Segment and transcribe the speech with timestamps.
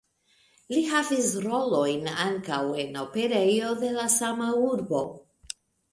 [0.75, 5.07] Li havis rolojn ankaŭ en operejo de la sama urbo.